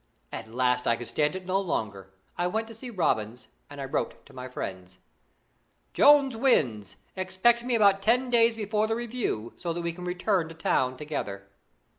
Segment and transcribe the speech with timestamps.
[0.31, 3.85] At last I could stand it no longer, I went to see Robins, and I
[3.85, 4.97] wrote to my friends:
[5.93, 6.95] "Jones wins!
[7.15, 10.97] Expect me about ten days before the Review, so that we can return to town
[10.97, 11.47] together.